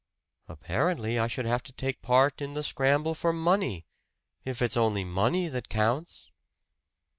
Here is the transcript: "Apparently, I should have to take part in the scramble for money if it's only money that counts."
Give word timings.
"Apparently, 0.47 1.19
I 1.19 1.27
should 1.27 1.45
have 1.45 1.61
to 1.61 1.71
take 1.73 2.01
part 2.01 2.41
in 2.41 2.55
the 2.55 2.63
scramble 2.63 3.13
for 3.13 3.31
money 3.31 3.85
if 4.43 4.59
it's 4.59 4.75
only 4.75 5.03
money 5.03 5.47
that 5.47 5.69
counts." 5.69 6.31